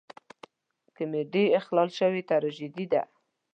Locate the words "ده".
2.91-3.01